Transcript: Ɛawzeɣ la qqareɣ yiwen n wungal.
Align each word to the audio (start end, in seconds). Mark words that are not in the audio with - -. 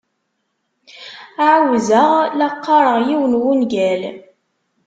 Ɛawzeɣ 1.47 2.09
la 2.37 2.47
qqareɣ 2.55 2.97
yiwen 3.07 3.33
n 3.37 3.39
wungal. 3.43 4.01